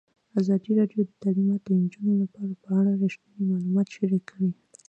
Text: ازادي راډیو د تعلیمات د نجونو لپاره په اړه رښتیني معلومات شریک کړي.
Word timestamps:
ازادي 0.39 0.71
راډیو 0.79 1.01
د 1.07 1.11
تعلیمات 1.23 1.61
د 1.65 1.69
نجونو 1.81 2.13
لپاره 2.23 2.53
په 2.63 2.69
اړه 2.79 2.91
رښتیني 3.03 3.43
معلومات 3.51 3.87
شریک 3.95 4.23
کړي. 4.31 4.49